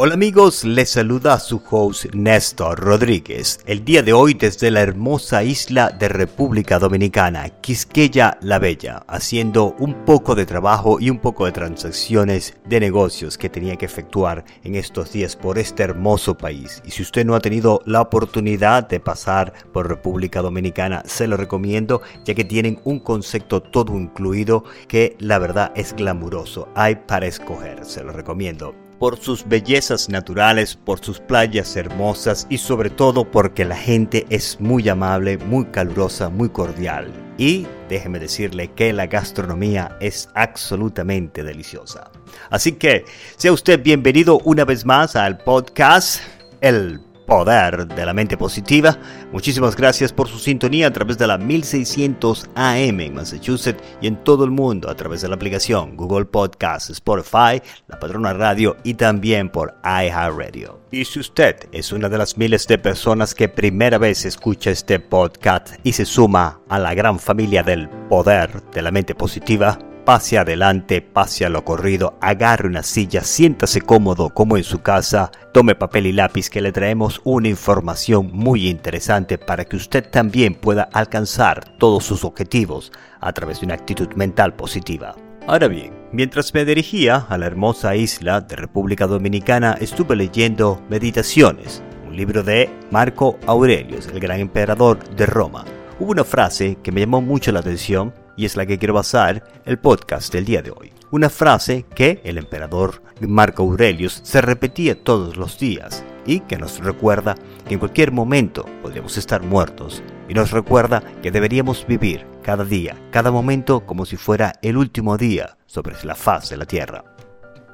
Hola 0.00 0.14
amigos, 0.14 0.62
les 0.62 0.90
saluda 0.90 1.40
su 1.40 1.60
host 1.68 2.14
Néstor 2.14 2.78
Rodríguez. 2.78 3.58
El 3.66 3.84
día 3.84 4.00
de 4.00 4.12
hoy 4.12 4.34
desde 4.34 4.70
la 4.70 4.80
hermosa 4.80 5.42
isla 5.42 5.90
de 5.90 6.08
República 6.08 6.78
Dominicana, 6.78 7.48
Quisqueya 7.48 8.38
la 8.40 8.60
Bella, 8.60 9.02
haciendo 9.08 9.74
un 9.80 10.04
poco 10.04 10.36
de 10.36 10.46
trabajo 10.46 11.00
y 11.00 11.10
un 11.10 11.18
poco 11.18 11.46
de 11.46 11.50
transacciones 11.50 12.56
de 12.64 12.78
negocios 12.78 13.36
que 13.36 13.48
tenía 13.48 13.74
que 13.74 13.86
efectuar 13.86 14.44
en 14.62 14.76
estos 14.76 15.10
días 15.10 15.34
por 15.34 15.58
este 15.58 15.82
hermoso 15.82 16.38
país. 16.38 16.80
Y 16.86 16.92
si 16.92 17.02
usted 17.02 17.26
no 17.26 17.34
ha 17.34 17.40
tenido 17.40 17.82
la 17.84 18.00
oportunidad 18.00 18.88
de 18.88 19.00
pasar 19.00 19.52
por 19.72 19.88
República 19.88 20.42
Dominicana, 20.42 21.02
se 21.06 21.26
lo 21.26 21.36
recomiendo 21.36 22.02
ya 22.24 22.34
que 22.34 22.44
tienen 22.44 22.78
un 22.84 23.00
concepto 23.00 23.60
todo 23.60 23.98
incluido 23.98 24.62
que 24.86 25.16
la 25.18 25.40
verdad 25.40 25.72
es 25.74 25.92
glamuroso. 25.92 26.68
Hay 26.76 26.94
para 26.94 27.26
escoger, 27.26 27.84
se 27.84 28.04
lo 28.04 28.12
recomiendo 28.12 28.87
por 28.98 29.18
sus 29.18 29.46
bellezas 29.46 30.08
naturales, 30.08 30.76
por 30.76 31.00
sus 31.00 31.20
playas 31.20 31.76
hermosas 31.76 32.46
y 32.50 32.58
sobre 32.58 32.90
todo 32.90 33.24
porque 33.30 33.64
la 33.64 33.76
gente 33.76 34.26
es 34.30 34.60
muy 34.60 34.88
amable, 34.88 35.38
muy 35.38 35.66
calurosa, 35.66 36.28
muy 36.28 36.48
cordial. 36.48 37.12
Y 37.38 37.66
déjeme 37.88 38.18
decirle 38.18 38.72
que 38.72 38.92
la 38.92 39.06
gastronomía 39.06 39.96
es 40.00 40.28
absolutamente 40.34 41.44
deliciosa. 41.44 42.10
Así 42.50 42.72
que 42.72 43.04
sea 43.36 43.52
usted 43.52 43.82
bienvenido 43.82 44.40
una 44.44 44.64
vez 44.64 44.84
más 44.84 45.14
al 45.16 45.38
podcast 45.38 46.20
El 46.60 47.00
poder 47.28 47.86
de 47.86 48.06
la 48.06 48.14
mente 48.14 48.36
positiva. 48.36 48.98
Muchísimas 49.30 49.76
gracias 49.76 50.12
por 50.12 50.28
su 50.28 50.38
sintonía 50.38 50.88
a 50.88 50.92
través 50.92 51.18
de 51.18 51.26
la 51.26 51.36
1600 51.36 52.48
AM 52.54 53.00
en 53.00 53.14
Massachusetts 53.14 53.84
y 54.00 54.06
en 54.06 54.16
todo 54.24 54.44
el 54.44 54.50
mundo 54.50 54.90
a 54.90 54.96
través 54.96 55.20
de 55.20 55.28
la 55.28 55.34
aplicación 55.34 55.94
Google 55.94 56.24
Podcast, 56.24 56.90
Spotify, 56.90 57.62
la 57.86 57.98
Patrona 58.00 58.32
Radio 58.32 58.76
y 58.82 58.94
también 58.94 59.50
por 59.50 59.76
iHeartRadio. 59.84 60.80
Y 60.90 61.04
si 61.04 61.20
usted 61.20 61.68
es 61.70 61.92
una 61.92 62.08
de 62.08 62.16
las 62.16 62.38
miles 62.38 62.66
de 62.66 62.78
personas 62.78 63.34
que 63.34 63.50
primera 63.50 63.98
vez 63.98 64.24
escucha 64.24 64.70
este 64.70 64.98
podcast 64.98 65.74
y 65.84 65.92
se 65.92 66.06
suma 66.06 66.60
a 66.70 66.78
la 66.78 66.94
gran 66.94 67.18
familia 67.18 67.62
del 67.62 67.90
poder 68.08 68.62
de 68.72 68.80
la 68.80 68.90
mente 68.90 69.14
positiva, 69.14 69.78
pase 70.08 70.38
adelante, 70.38 71.02
pase 71.02 71.44
a 71.44 71.50
lo 71.50 71.66
corrido, 71.66 72.16
agarre 72.22 72.66
una 72.66 72.82
silla, 72.82 73.22
siéntase 73.22 73.82
cómodo 73.82 74.30
como 74.30 74.56
en 74.56 74.64
su 74.64 74.78
casa, 74.78 75.30
tome 75.52 75.74
papel 75.74 76.06
y 76.06 76.12
lápiz 76.12 76.48
que 76.48 76.62
le 76.62 76.72
traemos 76.72 77.20
una 77.24 77.48
información 77.48 78.30
muy 78.32 78.70
interesante 78.70 79.36
para 79.36 79.66
que 79.66 79.76
usted 79.76 80.08
también 80.08 80.54
pueda 80.54 80.88
alcanzar 80.94 81.76
todos 81.76 82.04
sus 82.04 82.24
objetivos 82.24 82.90
a 83.20 83.34
través 83.34 83.60
de 83.60 83.66
una 83.66 83.74
actitud 83.74 84.08
mental 84.14 84.54
positiva. 84.54 85.14
Ahora 85.46 85.68
bien, 85.68 85.92
mientras 86.10 86.54
me 86.54 86.64
dirigía 86.64 87.26
a 87.28 87.36
la 87.36 87.44
hermosa 87.44 87.94
isla 87.94 88.40
de 88.40 88.56
República 88.56 89.06
Dominicana, 89.06 89.76
estuve 89.78 90.16
leyendo 90.16 90.80
Meditaciones, 90.88 91.82
un 92.08 92.16
libro 92.16 92.42
de 92.42 92.70
Marco 92.90 93.38
Aurelius, 93.46 94.06
el 94.06 94.20
gran 94.20 94.40
emperador 94.40 95.06
de 95.10 95.26
Roma. 95.26 95.66
Hubo 96.00 96.12
una 96.12 96.24
frase 96.24 96.78
que 96.82 96.92
me 96.92 97.00
llamó 97.00 97.20
mucho 97.20 97.52
la 97.52 97.60
atención 97.60 98.14
y 98.38 98.46
es 98.46 98.56
la 98.56 98.64
que 98.64 98.78
quiero 98.78 98.94
basar 98.94 99.44
el 99.66 99.78
podcast 99.78 100.32
del 100.32 100.46
día 100.46 100.62
de 100.62 100.70
hoy. 100.70 100.92
Una 101.10 101.28
frase 101.28 101.84
que 101.94 102.20
el 102.24 102.38
emperador 102.38 103.02
Marco 103.20 103.64
Aurelius 103.64 104.20
se 104.22 104.40
repetía 104.40 105.02
todos 105.02 105.36
los 105.36 105.58
días 105.58 106.04
y 106.24 106.40
que 106.40 106.56
nos 106.56 106.78
recuerda 106.78 107.34
que 107.66 107.74
en 107.74 107.80
cualquier 107.80 108.12
momento 108.12 108.64
podríamos 108.80 109.18
estar 109.18 109.42
muertos 109.42 110.02
y 110.28 110.34
nos 110.34 110.52
recuerda 110.52 111.02
que 111.20 111.32
deberíamos 111.32 111.84
vivir 111.86 112.26
cada 112.42 112.64
día, 112.64 112.96
cada 113.10 113.32
momento 113.32 113.84
como 113.84 114.06
si 114.06 114.16
fuera 114.16 114.52
el 114.62 114.76
último 114.76 115.18
día 115.18 115.58
sobre 115.66 115.96
la 116.04 116.14
faz 116.14 116.50
de 116.50 116.58
la 116.58 116.64
tierra. 116.64 117.04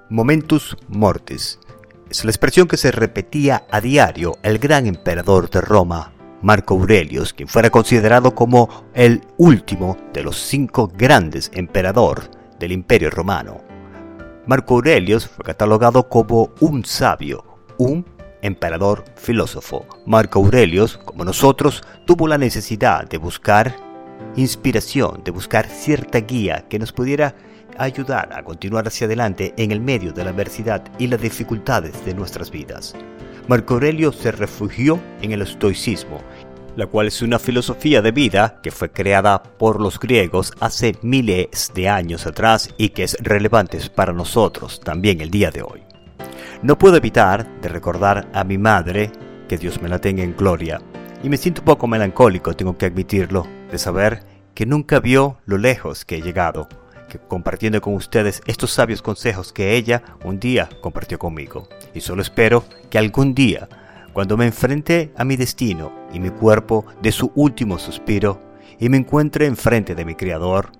Momentus 0.08 0.76
mortis 0.88 1.58
es 2.08 2.24
la 2.24 2.30
expresión 2.30 2.68
que 2.68 2.76
se 2.78 2.90
repetía 2.90 3.66
a 3.70 3.80
diario 3.80 4.38
el 4.42 4.58
gran 4.58 4.86
emperador 4.86 5.50
de 5.50 5.60
Roma, 5.60 6.13
Marco 6.44 6.74
Aurelius, 6.74 7.32
quien 7.32 7.48
fuera 7.48 7.70
considerado 7.70 8.34
como 8.34 8.68
el 8.92 9.22
último 9.38 9.96
de 10.12 10.22
los 10.22 10.36
cinco 10.36 10.92
grandes 10.94 11.50
emperadores 11.54 12.28
del 12.60 12.72
Imperio 12.72 13.08
Romano. 13.08 13.62
Marco 14.44 14.74
Aurelius 14.74 15.26
fue 15.26 15.42
catalogado 15.42 16.06
como 16.10 16.50
un 16.60 16.84
sabio, 16.84 17.42
un 17.78 18.04
emperador 18.42 19.06
filósofo. 19.16 19.86
Marco 20.04 20.40
Aurelius, 20.40 20.98
como 20.98 21.24
nosotros, 21.24 21.82
tuvo 22.04 22.28
la 22.28 22.36
necesidad 22.36 23.08
de 23.08 23.16
buscar 23.16 23.74
inspiración, 24.36 25.22
de 25.24 25.30
buscar 25.30 25.66
cierta 25.66 26.20
guía 26.20 26.66
que 26.68 26.78
nos 26.78 26.92
pudiera 26.92 27.34
ayudar 27.78 28.30
a 28.34 28.42
continuar 28.42 28.86
hacia 28.86 29.06
adelante 29.06 29.54
en 29.56 29.72
el 29.72 29.80
medio 29.80 30.12
de 30.12 30.24
la 30.24 30.30
adversidad 30.30 30.84
y 30.98 31.06
las 31.06 31.22
dificultades 31.22 32.04
de 32.04 32.12
nuestras 32.12 32.50
vidas. 32.50 32.94
Marco 33.46 33.74
Aurelio 33.74 34.10
se 34.10 34.32
refugió 34.32 34.98
en 35.20 35.32
el 35.32 35.42
estoicismo, 35.42 36.18
la 36.76 36.86
cual 36.86 37.08
es 37.08 37.20
una 37.20 37.38
filosofía 37.38 38.00
de 38.00 38.10
vida 38.10 38.58
que 38.62 38.70
fue 38.70 38.90
creada 38.90 39.42
por 39.42 39.82
los 39.82 40.00
griegos 40.00 40.54
hace 40.60 40.96
miles 41.02 41.70
de 41.74 41.90
años 41.90 42.26
atrás 42.26 42.70
y 42.78 42.88
que 42.88 43.02
es 43.02 43.18
relevante 43.20 43.78
para 43.94 44.14
nosotros 44.14 44.80
también 44.80 45.20
el 45.20 45.30
día 45.30 45.50
de 45.50 45.62
hoy. 45.62 45.82
No 46.62 46.78
puedo 46.78 46.96
evitar 46.96 47.60
de 47.60 47.68
recordar 47.68 48.30
a 48.32 48.44
mi 48.44 48.56
madre, 48.56 49.12
que 49.46 49.58
Dios 49.58 49.82
me 49.82 49.90
la 49.90 49.98
tenga 49.98 50.22
en 50.22 50.34
gloria, 50.34 50.80
y 51.22 51.28
me 51.28 51.36
siento 51.36 51.60
un 51.60 51.66
poco 51.66 51.86
melancólico, 51.86 52.54
tengo 52.54 52.78
que 52.78 52.86
admitirlo, 52.86 53.46
de 53.70 53.76
saber 53.76 54.22
que 54.54 54.64
nunca 54.64 55.00
vio 55.00 55.36
lo 55.44 55.58
lejos 55.58 56.06
que 56.06 56.16
he 56.16 56.22
llegado, 56.22 56.66
compartiendo 57.28 57.80
con 57.80 57.94
ustedes 57.94 58.42
estos 58.46 58.72
sabios 58.72 59.02
consejos 59.02 59.52
que 59.52 59.76
ella 59.76 60.02
un 60.24 60.38
día 60.38 60.68
compartió 60.80 61.18
conmigo. 61.18 61.68
Y 61.94 62.00
solo 62.00 62.22
espero 62.22 62.64
que 62.90 62.98
algún 62.98 63.34
día, 63.34 63.68
cuando 64.12 64.36
me 64.36 64.46
enfrente 64.46 65.12
a 65.16 65.24
mi 65.24 65.36
destino 65.36 65.92
y 66.12 66.20
mi 66.20 66.30
cuerpo 66.30 66.86
de 67.02 67.12
su 67.12 67.32
último 67.34 67.78
suspiro, 67.78 68.40
y 68.78 68.88
me 68.88 68.96
encuentre 68.96 69.46
enfrente 69.46 69.94
de 69.94 70.04
mi 70.04 70.14
Creador, 70.14 70.70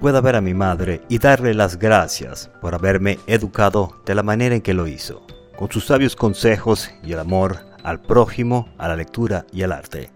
pueda 0.00 0.20
ver 0.20 0.36
a 0.36 0.40
mi 0.40 0.54
madre 0.54 1.00
y 1.08 1.18
darle 1.18 1.54
las 1.54 1.78
gracias 1.78 2.50
por 2.60 2.74
haberme 2.74 3.18
educado 3.26 4.00
de 4.04 4.14
la 4.14 4.22
manera 4.22 4.54
en 4.54 4.60
que 4.60 4.74
lo 4.74 4.86
hizo, 4.86 5.24
con 5.56 5.70
sus 5.70 5.86
sabios 5.86 6.16
consejos 6.16 6.90
y 7.02 7.12
el 7.12 7.20
amor 7.20 7.58
al 7.84 8.00
prójimo, 8.00 8.68
a 8.78 8.88
la 8.88 8.96
lectura 8.96 9.46
y 9.52 9.62
al 9.62 9.72
arte, 9.72 10.10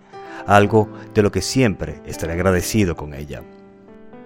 algo 0.46 0.88
de 1.14 1.22
lo 1.22 1.30
que 1.30 1.42
siempre 1.42 2.00
estaré 2.04 2.32
agradecido 2.32 2.96
con 2.96 3.14
ella. 3.14 3.42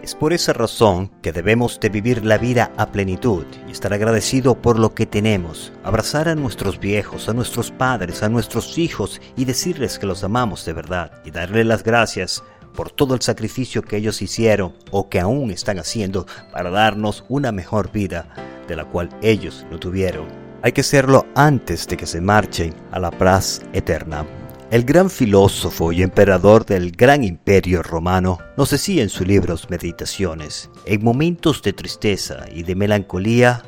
Es 0.02 0.14
por 0.14 0.32
esa 0.32 0.54
razón 0.54 1.10
que 1.20 1.30
debemos 1.30 1.78
de 1.78 1.90
vivir 1.90 2.24
la 2.24 2.38
vida 2.38 2.72
a 2.78 2.90
plenitud 2.90 3.44
y 3.68 3.72
estar 3.72 3.92
agradecido 3.92 4.54
por 4.54 4.78
lo 4.78 4.94
que 4.94 5.04
tenemos, 5.04 5.74
abrazar 5.84 6.26
a 6.26 6.34
nuestros 6.34 6.80
viejos, 6.80 7.28
a 7.28 7.34
nuestros 7.34 7.70
padres, 7.70 8.22
a 8.22 8.30
nuestros 8.30 8.78
hijos 8.78 9.20
y 9.36 9.44
decirles 9.44 9.98
que 9.98 10.06
los 10.06 10.24
amamos 10.24 10.64
de 10.64 10.72
verdad 10.72 11.12
y 11.26 11.30
darles 11.30 11.66
las 11.66 11.82
gracias 11.82 12.42
por 12.74 12.90
todo 12.90 13.14
el 13.14 13.20
sacrificio 13.20 13.82
que 13.82 13.98
ellos 13.98 14.22
hicieron 14.22 14.74
o 14.90 15.10
que 15.10 15.20
aún 15.20 15.50
están 15.50 15.78
haciendo 15.78 16.26
para 16.50 16.70
darnos 16.70 17.24
una 17.28 17.52
mejor 17.52 17.92
vida 17.92 18.34
de 18.68 18.76
la 18.76 18.86
cual 18.86 19.10
ellos 19.20 19.66
no 19.70 19.78
tuvieron. 19.78 20.28
Hay 20.62 20.72
que 20.72 20.80
hacerlo 20.80 21.26
antes 21.34 21.86
de 21.86 21.98
que 21.98 22.06
se 22.06 22.22
marchen 22.22 22.74
a 22.90 23.00
la 23.00 23.10
paz 23.10 23.60
eterna. 23.74 24.24
El 24.70 24.84
gran 24.84 25.10
filósofo 25.10 25.90
y 25.90 26.00
emperador 26.00 26.64
del 26.64 26.92
gran 26.92 27.24
imperio 27.24 27.82
romano 27.82 28.38
nos 28.56 28.70
decía 28.70 29.02
en 29.02 29.08
sus 29.08 29.26
libros 29.26 29.68
Meditaciones, 29.68 30.70
en 30.84 31.02
momentos 31.02 31.60
de 31.62 31.72
tristeza 31.72 32.44
y 32.54 32.62
de 32.62 32.76
melancolía 32.76 33.64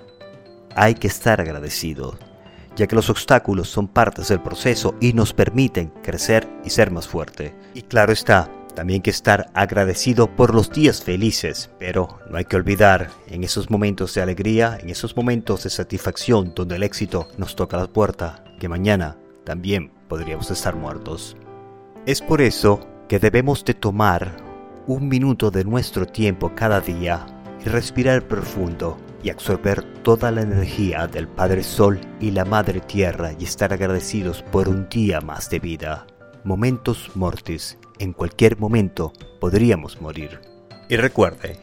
hay 0.77 0.95
que 0.95 1.09
estar 1.09 1.41
agradecido, 1.41 2.17
ya 2.77 2.87
que 2.87 2.95
los 2.95 3.11
obstáculos 3.11 3.69
son 3.69 3.89
partes 3.89 4.29
del 4.29 4.43
proceso 4.43 4.95
y 5.01 5.13
nos 5.13 5.33
permiten 5.33 5.93
crecer 6.05 6.49
y 6.65 6.71
ser 6.71 6.93
más 6.93 7.09
fuerte. 7.09 7.53
Y 7.75 7.83
claro 7.83 8.13
está, 8.13 8.49
también 8.77 9.03
que 9.03 9.11
estar 9.11 9.51
agradecido 9.55 10.29
por 10.37 10.55
los 10.55 10.71
días 10.71 11.03
felices, 11.03 11.69
pero 11.81 12.21
no 12.31 12.37
hay 12.37 12.45
que 12.45 12.55
olvidar 12.55 13.11
en 13.27 13.43
esos 13.43 13.71
momentos 13.71 14.15
de 14.15 14.23
alegría, 14.23 14.79
en 14.81 14.89
esos 14.89 15.17
momentos 15.17 15.65
de 15.65 15.71
satisfacción 15.71 16.53
donde 16.55 16.77
el 16.77 16.85
éxito 16.85 17.27
nos 17.39 17.57
toca 17.57 17.77
la 17.77 17.89
puerta, 17.89 18.45
que 18.61 18.69
mañana 18.69 19.17
también 19.45 19.91
podríamos 20.13 20.51
estar 20.51 20.77
muertos. 20.77 21.39
Es 22.05 22.21
por 22.21 22.43
eso 22.43 22.81
que 23.09 23.19
debemos 23.19 23.65
de 23.65 23.73
tomar 23.73 24.37
un 24.87 25.09
minuto 25.09 25.51
de 25.51 25.65
nuestro 25.65 26.05
tiempo 26.05 26.53
cada 26.55 26.83
día 26.83 27.25
y 27.65 27.71
respirar 27.71 28.29
profundo 28.29 28.99
y 29.23 29.31
absorber 29.31 29.83
toda 30.03 30.31
la 30.31 30.43
energía 30.43 31.07
del 31.07 31.29
Padre 31.29 31.63
Sol 31.63 31.99
y 32.21 32.31
la 32.31 32.45
Madre 32.45 32.81
Tierra 32.81 33.33
y 33.39 33.45
estar 33.45 33.73
agradecidos 33.73 34.43
por 34.43 34.69
un 34.69 34.87
día 34.91 35.23
más 35.23 35.49
de 35.49 35.61
vida. 35.61 36.07
Momentos 36.45 37.13
mortis, 37.15 37.79
en 37.99 38.13
cualquier 38.13 38.59
momento 38.59 39.15
podríamos 39.41 39.99
morir. 40.03 40.43
Y 40.91 40.97
recuerde, 40.97 41.57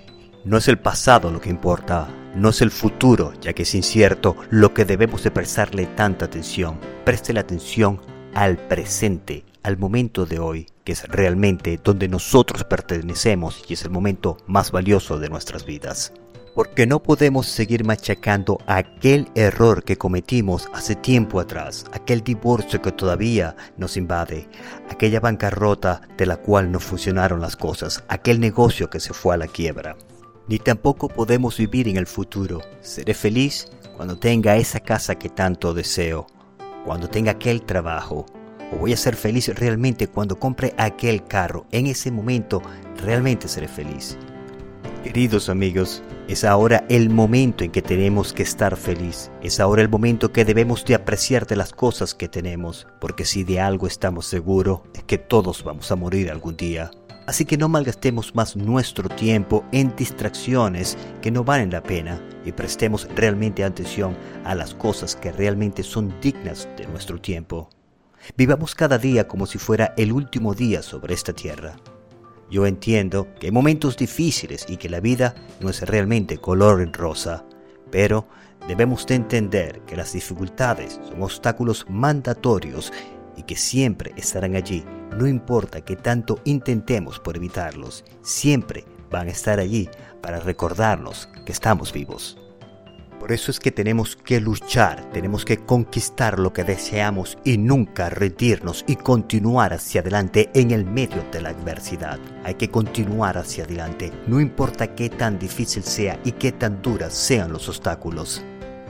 no 0.44 0.58
es 0.58 0.68
el 0.68 0.80
pasado 0.80 1.30
lo 1.32 1.40
que 1.40 1.52
importa, 1.52 2.08
no 2.34 2.50
es 2.50 2.64
el 2.64 2.72
futuro, 2.72 3.32
ya 3.42 3.54
que 3.54 3.62
es 3.62 3.76
incierto 3.76 4.36
lo 4.50 4.74
que 4.74 4.86
debemos 4.86 5.22
de 5.22 5.30
prestarle 5.30 5.86
tanta 5.86 6.26
atención. 6.26 6.80
Preste 7.06 7.32
la 7.32 7.42
atención 7.42 8.02
al 8.34 8.58
presente, 8.58 9.46
al 9.64 9.78
momento 9.78 10.26
de 10.26 10.40
hoy, 10.40 10.68
que 10.84 10.94
es 10.94 11.08
realmente 11.08 11.80
donde 11.84 12.08
nosotros 12.08 12.64
pertenecemos 12.64 13.64
y 13.68 13.74
es 13.74 13.84
el 13.84 13.92
momento 13.92 14.38
más 14.48 14.72
valioso 14.72 15.20
de 15.20 15.30
nuestras 15.30 15.66
vidas. 15.66 16.14
porque 16.56 16.86
no 16.86 17.02
podemos 17.02 17.48
seguir 17.48 17.86
machacando 17.86 18.58
aquel 18.68 19.30
error 19.36 19.84
que 19.84 19.98
cometimos 19.98 20.68
hace 20.74 20.96
tiempo 20.96 21.40
atrás, 21.40 21.86
aquel 21.94 22.22
divorcio 22.22 22.82
que 22.82 22.92
todavía 22.92 23.56
nos 23.78 23.96
invade, 23.96 24.50
aquella 24.90 25.22
bancarrota 25.22 26.02
de 26.18 26.26
la 26.26 26.38
cual 26.38 26.70
no 26.72 26.82
funcionaron 26.82 27.40
las 27.40 27.56
cosas, 27.56 28.04
aquel 28.10 28.42
negocio 28.42 28.90
que 28.90 29.00
se 29.00 29.14
fue 29.14 29.36
a 29.36 29.38
la 29.38 29.48
quiebra. 29.48 29.96
Ni 30.50 30.60
tampoco 30.60 31.08
podemos 31.08 31.58
vivir 31.58 31.88
en 31.88 31.96
el 31.96 32.08
futuro. 32.08 32.60
Seré 32.82 33.14
feliz 33.14 33.68
cuando 33.96 34.18
tenga 34.18 34.58
esa 34.58 34.80
casa 34.80 35.16
que 35.16 35.30
tanto 35.30 35.74
deseo, 35.74 36.28
cuando 36.86 37.10
tenga 37.10 37.32
aquel 37.32 37.62
trabajo, 37.62 38.26
o 38.72 38.78
voy 38.78 38.94
a 38.94 38.98
ser 38.98 39.16
feliz 39.16 39.48
realmente 39.56 40.08
cuando 40.08 40.38
compre 40.38 40.74
aquel 40.78 41.24
carro. 41.24 41.66
En 41.72 41.88
ese 41.88 42.12
momento 42.12 42.62
realmente 43.04 43.48
seré 43.48 43.68
feliz. 43.68 44.18
Queridos 45.04 45.48
amigos, 45.50 46.04
es 46.28 46.44
ahora 46.44 46.86
el 46.90 47.10
momento 47.10 47.64
en 47.64 47.72
que 47.72 47.82
tenemos 47.82 48.34
que 48.34 48.44
estar 48.44 48.76
feliz. 48.76 49.32
Es 49.42 49.60
ahora 49.60 49.82
el 49.82 49.90
momento 49.90 50.34
que 50.34 50.44
debemos 50.44 50.84
de 50.84 50.96
apreciar 50.96 51.48
de 51.48 51.56
las 51.56 51.72
cosas 51.72 52.14
que 52.14 52.28
tenemos, 52.28 52.86
porque 53.00 53.24
si 53.24 53.44
de 53.44 53.62
algo 53.62 53.88
estamos 53.88 54.26
seguros 54.26 54.82
es 54.94 55.04
que 55.04 55.18
todos 55.18 55.64
vamos 55.64 55.92
a 55.92 55.96
morir 55.96 56.30
algún 56.30 56.58
día. 56.58 56.92
Así 57.30 57.46
que 57.46 57.58
no 57.58 57.70
malgastemos 57.70 58.34
más 58.34 58.56
nuestro 58.56 59.08
tiempo 59.08 59.64
en 59.72 59.96
distracciones 59.96 60.98
que 61.22 61.30
no 61.30 61.44
valen 61.44 61.70
la 61.70 61.84
pena 61.84 62.20
y 62.44 62.52
prestemos 62.54 63.08
realmente 63.16 63.64
atención 63.64 64.18
a 64.44 64.56
las 64.56 64.74
cosas 64.74 65.16
que 65.16 65.32
realmente 65.32 65.84
son 65.84 66.12
dignas 66.22 66.68
de 66.76 66.88
nuestro 66.88 67.22
tiempo. 67.22 67.70
Vivamos 68.36 68.74
cada 68.74 68.98
día 68.98 69.28
como 69.28 69.46
si 69.46 69.60
fuera 69.60 69.94
el 69.96 70.12
último 70.12 70.56
día 70.56 70.82
sobre 70.82 71.14
esta 71.14 71.32
tierra. 71.32 71.76
Yo 72.50 72.66
entiendo 72.66 73.28
que 73.40 73.46
hay 73.46 73.52
momentos 73.52 73.96
difíciles 73.96 74.66
y 74.68 74.78
que 74.78 74.90
la 74.90 75.00
vida 75.00 75.36
no 75.60 75.70
es 75.70 75.84
realmente 75.84 76.40
color 76.40 76.92
rosa, 76.94 77.46
pero 77.92 78.28
debemos 78.68 79.06
de 79.06 79.14
entender 79.14 79.82
que 79.82 79.96
las 79.96 80.14
dificultades 80.14 81.00
son 81.08 81.22
obstáculos 81.22 81.86
mandatorios 81.90 82.92
y 83.40 83.44
que 83.44 83.56
siempre 83.56 84.14
estarán 84.18 84.56
allí, 84.56 84.84
no 85.18 85.26
importa 85.26 85.82
que 85.82 85.96
tanto 85.96 86.40
intentemos 86.44 87.20
por 87.20 87.38
evitarlos, 87.38 88.04
siempre 88.22 88.84
van 89.10 89.28
a 89.28 89.32
estar 89.32 89.60
allí 89.60 89.90
para 90.22 90.42
recordarnos 90.42 91.30
que 91.46 91.54
estamos 91.54 91.94
vivos. 91.94 92.38
Por 93.18 93.32
eso 93.32 93.52
es 93.52 93.60
que 93.60 93.72
tenemos 93.72 94.16
que 94.16 94.40
luchar, 94.40 95.10
tenemos 95.12 95.44
que 95.44 95.58
conquistar 95.58 96.40
lo 96.40 96.54
que 96.54 96.64
deseamos 96.64 97.38
y 97.44 97.58
nunca 97.58 98.10
rendirnos 98.10 98.84
y 98.88 98.96
continuar 98.96 99.74
hacia 99.74 100.02
adelante 100.02 100.50
en 100.54 100.72
el 100.72 100.86
medio 100.86 101.26
de 101.32 101.42
la 101.42 101.50
adversidad. 101.50 102.20
Hay 102.44 102.56
que 102.56 102.70
continuar 102.70 103.38
hacia 103.38 103.66
adelante, 103.66 104.12
no 104.28 104.40
importa 104.40 104.96
qué 104.96 105.10
tan 105.10 105.40
difícil 105.40 105.84
sea 105.84 106.20
y 106.24 106.34
qué 106.34 106.52
tan 106.52 106.82
duras 106.82 107.14
sean 107.14 107.52
los 107.52 107.68
obstáculos. 107.68 108.42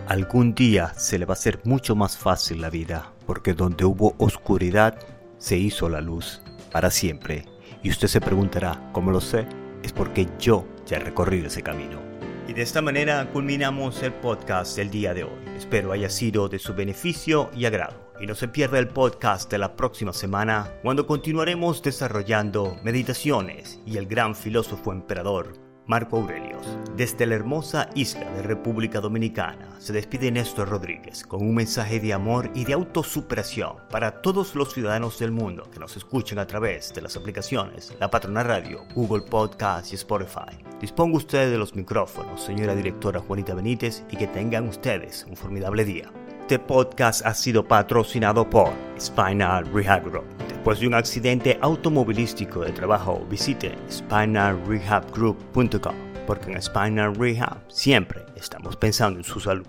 Algún 0.08 0.56
día 0.56 0.94
se 0.96 1.20
le 1.20 1.26
va 1.26 1.34
a 1.34 1.38
hacer 1.38 1.60
mucho 1.64 1.96
más 1.96 2.18
fácil 2.18 2.62
la 2.62 2.70
vida, 2.70 3.12
porque 3.30 3.54
donde 3.54 3.86
hubo 3.86 4.16
oscuridad, 4.18 4.98
se 5.38 5.56
hizo 5.56 5.88
la 5.88 6.02
luz, 6.02 6.42
para 6.72 6.90
siempre. 6.90 7.46
Y 7.84 7.92
usted 7.92 8.08
se 8.08 8.20
preguntará, 8.20 8.90
¿cómo 8.92 9.12
lo 9.12 9.22
sé? 9.22 9.46
Es 9.84 9.94
porque 9.94 10.28
yo 10.40 10.66
ya 10.88 10.98
he 10.98 11.00
recorrido 11.00 11.46
ese 11.46 11.62
camino. 11.62 12.00
Y 12.48 12.54
de 12.54 12.64
esta 12.64 12.82
manera 12.82 13.30
culminamos 13.32 14.02
el 14.02 14.14
podcast 14.14 14.76
del 14.78 14.90
día 14.90 15.14
de 15.14 15.26
hoy. 15.26 15.40
Espero 15.56 15.92
haya 15.92 16.10
sido 16.10 16.50
de 16.50 16.58
su 16.58 16.74
beneficio 16.74 17.52
y 17.56 17.66
agrado. 17.66 18.12
Y 18.20 18.26
no 18.26 18.34
se 18.34 18.48
pierda 18.48 18.80
el 18.80 18.88
podcast 18.88 19.52
de 19.52 19.60
la 19.60 19.76
próxima 19.76 20.12
semana 20.12 20.68
cuando 20.82 21.06
continuaremos 21.06 21.84
desarrollando 21.84 22.78
meditaciones 22.84 23.80
y 23.86 23.98
el 23.98 24.08
gran 24.08 24.34
filósofo 24.34 24.92
emperador 24.92 25.69
Marco 25.90 26.18
Aurelius. 26.18 26.78
Desde 26.96 27.26
la 27.26 27.34
hermosa 27.34 27.90
isla 27.96 28.30
de 28.36 28.44
República 28.44 29.00
Dominicana 29.02 29.76
se 29.80 29.92
despide 29.92 30.32
Néstor 30.32 30.70
Rodríguez 30.70 31.24
con 31.24 31.42
un 31.42 31.56
mensaje 31.56 32.00
de 32.00 32.14
amor 32.14 32.52
y 32.54 32.64
de 32.66 32.74
autosuperación 32.74 33.78
para 33.90 34.22
todos 34.22 34.54
los 34.54 34.72
ciudadanos 34.72 35.18
del 35.18 35.32
mundo 35.32 35.68
que 35.72 35.80
nos 35.80 35.98
escuchan 35.98 36.38
a 36.38 36.46
través 36.46 36.94
de 36.94 37.02
las 37.02 37.18
aplicaciones 37.18 37.92
La 38.00 38.12
Patrona 38.12 38.44
Radio, 38.44 38.86
Google 38.94 39.24
Podcast 39.24 39.92
y 39.92 39.96
Spotify. 39.96 40.64
Disponga 40.80 41.18
usted 41.18 41.50
de 41.50 41.58
los 41.58 41.76
micrófonos, 41.76 42.44
señora 42.44 42.76
directora 42.76 43.20
Juanita 43.20 43.56
Benítez, 43.56 44.04
y 44.12 44.18
que 44.18 44.28
tengan 44.28 44.68
ustedes 44.68 45.26
un 45.28 45.36
formidable 45.36 45.86
día. 45.86 46.12
Este 46.42 46.60
podcast 46.60 47.26
ha 47.26 47.34
sido 47.34 47.68
patrocinado 47.68 48.48
por 48.48 48.70
Spinal 49.00 49.66
Rehab 49.74 50.04
Group 50.04 50.49
Después 50.60 50.82
de 50.82 50.88
un 50.88 50.94
accidente 50.94 51.58
automovilístico 51.62 52.66
de 52.66 52.74
trabajo, 52.74 53.26
visite 53.30 53.78
spinalrehabgroup.com 53.90 55.96
porque 56.28 56.52
en 56.52 56.62
Spinal 56.62 57.16
Rehab 57.16 57.64
siempre 57.70 58.26
estamos 58.36 58.76
pensando 58.76 59.20
en 59.20 59.24
su 59.24 59.40
salud. 59.40 59.66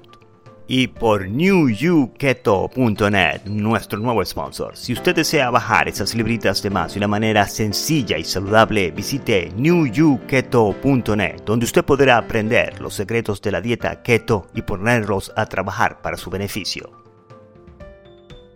Y 0.67 0.89
por 0.89 1.29
newyouketo.net, 1.29 3.45
nuestro 3.45 4.01
nuevo 4.01 4.25
sponsor. 4.25 4.77
Si 4.77 4.93
usted 4.93 5.15
desea 5.15 5.51
bajar 5.51 5.89
esas 5.89 6.13
libritas 6.17 6.61
de 6.61 6.71
más 6.71 6.95
de 6.95 6.99
una 6.99 7.07
manera 7.07 7.47
sencilla 7.47 8.19
y 8.19 8.25
saludable, 8.25 8.91
visite 8.91 9.53
newyouketo.net, 9.57 11.43
donde 11.47 11.67
usted 11.67 11.85
podrá 11.85 12.19
aprender 12.19 12.81
los 12.81 12.95
secretos 12.95 13.41
de 13.41 13.53
la 13.53 13.61
dieta 13.61 14.03
keto 14.03 14.49
y 14.55 14.63
ponerlos 14.63 15.33
a 15.37 15.47
trabajar 15.47 16.03
para 16.03 16.17
su 16.17 16.31
beneficio. 16.31 17.00